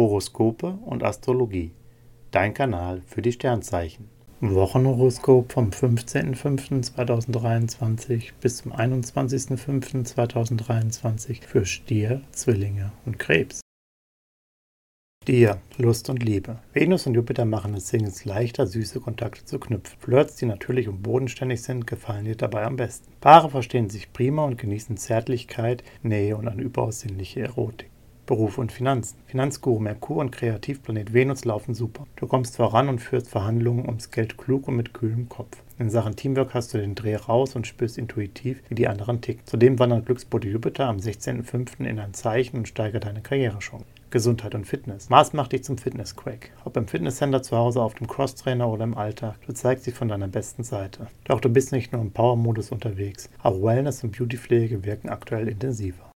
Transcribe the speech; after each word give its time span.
Horoskope 0.00 0.78
und 0.86 1.04
Astrologie. 1.04 1.72
Dein 2.30 2.54
Kanal 2.54 3.02
für 3.06 3.20
die 3.20 3.32
Sternzeichen. 3.32 4.08
Wochenhoroskop 4.40 5.52
vom 5.52 5.68
15.05.2023 5.68 8.30
bis 8.40 8.56
zum 8.56 8.72
21.05.2023 8.72 11.42
für 11.42 11.66
Stier, 11.66 12.22
Zwillinge 12.32 12.92
und 13.04 13.18
Krebs. 13.18 13.60
Stier, 15.22 15.60
Lust 15.76 16.08
und 16.08 16.22
Liebe. 16.22 16.60
Venus 16.72 17.06
und 17.06 17.12
Jupiter 17.12 17.44
machen 17.44 17.74
es 17.74 17.88
Singles 17.88 18.24
leichter, 18.24 18.66
süße 18.66 19.00
Kontakte 19.00 19.44
zu 19.44 19.60
knüpfen. 19.60 19.98
Flirts, 20.00 20.36
die 20.36 20.46
natürlich 20.46 20.88
und 20.88 21.02
bodenständig 21.02 21.60
sind, 21.60 21.86
gefallen 21.86 22.24
dir 22.24 22.36
dabei 22.36 22.64
am 22.64 22.76
besten. 22.76 23.12
Paare 23.20 23.50
verstehen 23.50 23.90
sich 23.90 24.14
prima 24.14 24.46
und 24.46 24.56
genießen 24.56 24.96
Zärtlichkeit, 24.96 25.84
Nähe 26.02 26.38
und 26.38 26.48
eine 26.48 26.62
überaus 26.62 27.00
sinnliche 27.00 27.40
Erotik. 27.40 27.90
Beruf 28.30 28.58
und 28.58 28.70
Finanzen. 28.70 29.18
Finanzguru 29.26 29.80
Merkur 29.80 30.18
und 30.18 30.30
Kreativplanet 30.30 31.12
Venus 31.12 31.44
laufen 31.44 31.74
super. 31.74 32.06
Du 32.14 32.28
kommst 32.28 32.54
voran 32.54 32.88
und 32.88 33.00
führst 33.00 33.26
Verhandlungen 33.26 33.86
ums 33.86 34.12
Geld 34.12 34.38
klug 34.38 34.68
und 34.68 34.76
mit 34.76 34.94
kühlem 34.94 35.28
Kopf. 35.28 35.64
In 35.80 35.90
Sachen 35.90 36.14
Teamwork 36.14 36.54
hast 36.54 36.72
du 36.72 36.78
den 36.78 36.94
Dreh 36.94 37.16
raus 37.16 37.56
und 37.56 37.66
spürst 37.66 37.98
intuitiv, 37.98 38.62
wie 38.68 38.76
die 38.76 38.86
anderen 38.86 39.20
ticken. 39.20 39.44
Zudem 39.46 39.80
wandert 39.80 40.06
Glücksbote 40.06 40.46
Jupiter 40.46 40.86
am 40.86 40.98
16.05. 40.98 41.84
in 41.84 41.98
ein 41.98 42.14
Zeichen 42.14 42.58
und 42.58 42.68
steigert 42.68 43.04
deine 43.04 43.20
Karrierechance. 43.20 43.84
Gesundheit 44.10 44.54
und 44.54 44.64
Fitness. 44.64 45.10
Mars 45.10 45.32
macht 45.32 45.50
dich 45.50 45.64
zum 45.64 45.76
Fitness-Quack. 45.76 46.52
Ob 46.64 46.76
im 46.76 46.86
Fitnesscenter 46.86 47.42
zu 47.42 47.56
Hause, 47.56 47.82
auf 47.82 47.94
dem 47.94 48.06
Crosstrainer 48.06 48.68
oder 48.68 48.84
im 48.84 48.96
Alltag, 48.96 49.40
du 49.44 49.52
zeigst 49.54 49.88
dich 49.88 49.94
von 49.94 50.06
deiner 50.06 50.28
besten 50.28 50.62
Seite. 50.62 51.08
Doch 51.24 51.40
du 51.40 51.48
bist 51.48 51.72
nicht 51.72 51.92
nur 51.92 52.00
im 52.00 52.12
Power-Modus 52.12 52.70
unterwegs. 52.70 53.28
Auch 53.42 53.60
Wellness 53.60 54.04
und 54.04 54.16
Beautypflege 54.16 54.84
wirken 54.84 55.08
aktuell 55.08 55.48
intensiver. 55.48 56.09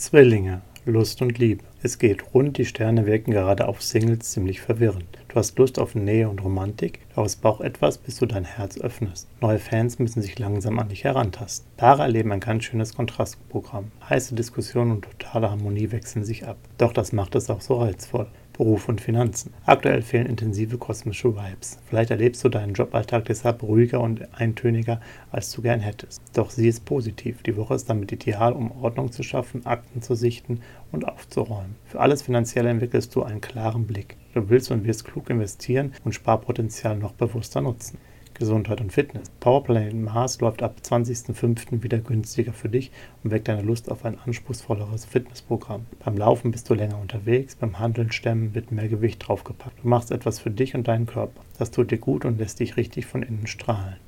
Zwillinge, 0.00 0.62
Lust 0.86 1.20
und 1.20 1.36
Liebe. 1.36 1.62
Es 1.82 1.98
geht 1.98 2.32
rund, 2.32 2.56
die 2.56 2.64
Sterne 2.64 3.04
wirken 3.04 3.32
gerade 3.32 3.68
auf 3.68 3.82
Singles 3.82 4.30
ziemlich 4.30 4.62
verwirrend. 4.62 5.18
Du 5.28 5.34
hast 5.34 5.58
Lust 5.58 5.78
auf 5.78 5.94
Nähe 5.94 6.26
und 6.30 6.42
Romantik, 6.42 7.00
doch 7.14 7.26
es 7.26 7.36
braucht 7.36 7.60
etwas, 7.60 7.98
bis 7.98 8.16
du 8.16 8.24
dein 8.24 8.46
Herz 8.46 8.78
öffnest. 8.78 9.28
Neue 9.42 9.58
Fans 9.58 9.98
müssen 9.98 10.22
sich 10.22 10.38
langsam 10.38 10.78
an 10.78 10.88
dich 10.88 11.04
herantasten. 11.04 11.70
Paare 11.76 12.04
erleben 12.04 12.32
ein 12.32 12.40
ganz 12.40 12.64
schönes 12.64 12.94
Kontrastprogramm. 12.94 13.92
Heiße 14.08 14.34
Diskussionen 14.34 14.92
und 14.92 15.02
totale 15.02 15.50
Harmonie 15.50 15.90
wechseln 15.90 16.24
sich 16.24 16.46
ab. 16.46 16.56
Doch 16.78 16.94
das 16.94 17.12
macht 17.12 17.34
es 17.34 17.50
auch 17.50 17.60
so 17.60 17.74
reizvoll. 17.74 18.28
Beruf 18.60 18.90
und 18.90 19.00
Finanzen. 19.00 19.54
Aktuell 19.64 20.02
fehlen 20.02 20.26
intensive 20.26 20.76
kosmische 20.76 21.34
Vibes. 21.34 21.78
Vielleicht 21.86 22.10
erlebst 22.10 22.44
du 22.44 22.50
deinen 22.50 22.74
Joballtag 22.74 23.24
deshalb 23.24 23.62
ruhiger 23.62 24.02
und 24.02 24.28
eintöniger, 24.38 25.00
als 25.30 25.50
du 25.52 25.62
gern 25.62 25.80
hättest. 25.80 26.20
Doch 26.34 26.50
sie 26.50 26.68
ist 26.68 26.84
positiv. 26.84 27.42
Die 27.42 27.56
Woche 27.56 27.72
ist 27.72 27.88
damit 27.88 28.12
ideal, 28.12 28.52
um 28.52 28.70
Ordnung 28.82 29.12
zu 29.12 29.22
schaffen, 29.22 29.64
Akten 29.64 30.02
zu 30.02 30.14
sichten 30.14 30.60
und 30.92 31.08
aufzuräumen. 31.08 31.76
Für 31.86 32.00
alles 32.00 32.20
Finanzielle 32.20 32.68
entwickelst 32.68 33.16
du 33.16 33.22
einen 33.22 33.40
klaren 33.40 33.86
Blick. 33.86 34.18
Du 34.34 34.50
willst 34.50 34.70
und 34.70 34.84
wirst 34.84 35.06
klug 35.06 35.30
investieren 35.30 35.94
und 36.04 36.14
Sparpotenzial 36.14 36.98
noch 36.98 37.12
bewusster 37.12 37.62
nutzen. 37.62 37.96
Gesundheit 38.40 38.80
und 38.80 38.90
Fitness. 38.90 39.30
Powerplanet 39.38 39.94
Mars 39.94 40.40
läuft 40.40 40.62
ab 40.62 40.78
20.05. 40.82 41.82
wieder 41.82 41.98
günstiger 41.98 42.54
für 42.54 42.70
dich 42.70 42.90
und 43.22 43.30
weckt 43.30 43.48
deine 43.48 43.60
Lust 43.60 43.90
auf 43.90 44.06
ein 44.06 44.18
anspruchsvolleres 44.18 45.04
Fitnessprogramm. 45.04 45.84
Beim 46.02 46.16
Laufen 46.16 46.50
bist 46.50 46.68
du 46.70 46.74
länger 46.74 46.98
unterwegs, 46.98 47.54
beim 47.54 47.78
Handeln 47.78 48.10
stemmen 48.10 48.54
wird 48.54 48.72
mehr 48.72 48.88
Gewicht 48.88 49.28
draufgepackt. 49.28 49.84
Du 49.84 49.88
machst 49.88 50.10
etwas 50.10 50.38
für 50.38 50.50
dich 50.50 50.74
und 50.74 50.88
deinen 50.88 51.04
Körper. 51.04 51.38
Das 51.58 51.70
tut 51.70 51.90
dir 51.90 51.98
gut 51.98 52.24
und 52.24 52.38
lässt 52.38 52.60
dich 52.60 52.78
richtig 52.78 53.04
von 53.04 53.22
innen 53.22 53.46
strahlen. 53.46 53.98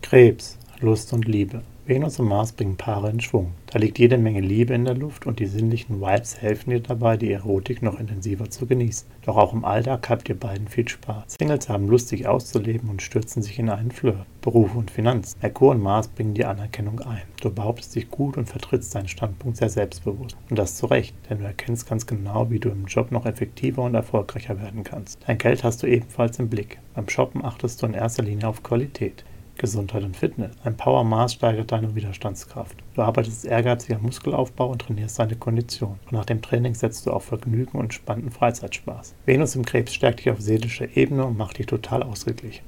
Krebs, 0.00 0.58
Lust 0.80 1.12
und 1.12 1.28
Liebe. 1.28 1.62
Venus 1.90 2.20
und 2.20 2.28
Mars 2.28 2.52
bringen 2.52 2.76
Paare 2.76 3.10
in 3.10 3.18
Schwung. 3.18 3.50
Da 3.66 3.80
liegt 3.80 3.98
jede 3.98 4.16
Menge 4.16 4.38
Liebe 4.38 4.74
in 4.74 4.84
der 4.84 4.94
Luft 4.94 5.26
und 5.26 5.40
die 5.40 5.46
sinnlichen 5.46 6.00
Vibes 6.00 6.40
helfen 6.40 6.70
dir 6.70 6.78
dabei, 6.78 7.16
die 7.16 7.32
Erotik 7.32 7.82
noch 7.82 7.98
intensiver 7.98 8.48
zu 8.48 8.66
genießen. 8.66 9.08
Doch 9.22 9.36
auch 9.36 9.52
im 9.52 9.64
Alltag 9.64 10.08
habt 10.08 10.28
ihr 10.28 10.38
beiden 10.38 10.68
viel 10.68 10.86
Spaß. 10.86 11.34
Singles 11.36 11.68
haben 11.68 11.88
Lust, 11.88 12.06
sich 12.06 12.28
auszuleben 12.28 12.90
und 12.90 13.02
stürzen 13.02 13.42
sich 13.42 13.58
in 13.58 13.68
einen 13.68 13.90
Flirt. 13.90 14.24
Beruf 14.40 14.76
und 14.76 14.92
Finanzen. 14.92 15.36
Merkur 15.42 15.72
und 15.72 15.82
Mars 15.82 16.06
bringen 16.06 16.34
dir 16.34 16.48
Anerkennung 16.48 17.00
ein. 17.00 17.22
Du 17.40 17.50
behauptest 17.50 17.96
dich 17.96 18.08
gut 18.08 18.36
und 18.36 18.46
vertrittst 18.46 18.94
deinen 18.94 19.08
Standpunkt 19.08 19.56
sehr 19.56 19.68
selbstbewusst. 19.68 20.36
Und 20.48 20.60
das 20.60 20.76
zu 20.76 20.86
Recht, 20.86 21.16
denn 21.28 21.40
du 21.40 21.44
erkennst 21.44 21.88
ganz 21.88 22.06
genau, 22.06 22.50
wie 22.50 22.60
du 22.60 22.68
im 22.68 22.86
Job 22.86 23.10
noch 23.10 23.26
effektiver 23.26 23.82
und 23.82 23.96
erfolgreicher 23.96 24.60
werden 24.60 24.84
kannst. 24.84 25.18
Dein 25.26 25.38
Geld 25.38 25.64
hast 25.64 25.82
du 25.82 25.88
ebenfalls 25.88 26.38
im 26.38 26.48
Blick. 26.48 26.78
Beim 26.94 27.08
Shoppen 27.08 27.44
achtest 27.44 27.82
du 27.82 27.86
in 27.86 27.94
erster 27.94 28.22
Linie 28.22 28.46
auf 28.46 28.62
Qualität. 28.62 29.24
Gesundheit 29.60 30.02
und 30.04 30.16
Fitness. 30.16 30.52
Ein 30.64 30.78
Power-Maß 30.78 31.34
steigert 31.34 31.70
deine 31.70 31.94
Widerstandskraft. 31.94 32.76
Du 32.94 33.02
arbeitest 33.02 33.44
ehrgeizig 33.44 33.94
am 33.94 34.02
Muskelaufbau 34.02 34.70
und 34.70 34.80
trainierst 34.80 35.18
deine 35.18 35.36
Kondition. 35.36 35.98
Und 36.06 36.12
nach 36.12 36.24
dem 36.24 36.40
Training 36.40 36.74
setzt 36.74 37.04
du 37.04 37.10
auf 37.10 37.24
Vergnügen 37.24 37.78
und 37.78 37.92
spannenden 37.92 38.32
Freizeitspaß. 38.32 39.14
Venus 39.26 39.56
im 39.56 39.66
Krebs 39.66 39.92
stärkt 39.92 40.20
dich 40.20 40.30
auf 40.30 40.40
seelischer 40.40 40.96
Ebene 40.96 41.26
und 41.26 41.36
macht 41.36 41.58
dich 41.58 41.66
total 41.66 42.02
ausgeglichen. 42.02 42.64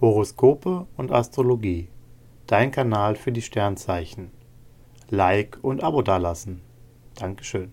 Horoskope 0.00 0.86
und 0.96 1.12
Astrologie. 1.12 1.86
Dein 2.48 2.72
Kanal 2.72 3.14
für 3.14 3.30
die 3.30 3.40
Sternzeichen. 3.40 4.32
Like 5.10 5.58
und 5.62 5.84
Abo 5.84 6.02
dalassen. 6.02 6.60
Dankeschön. 7.14 7.72